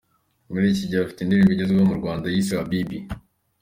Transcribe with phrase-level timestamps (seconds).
[0.51, 2.97] Muri iki gihe afite indirimbo igezweho mu Rwanda yise ‘Habibi’.